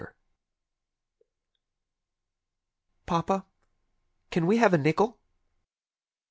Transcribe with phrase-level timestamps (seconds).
[3.05, 3.45] w fEkm
[4.31, 5.19] CAN we have a nickel?"